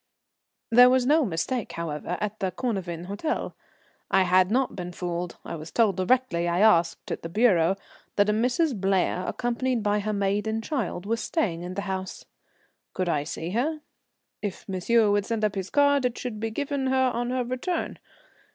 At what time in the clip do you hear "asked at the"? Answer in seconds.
6.61-7.29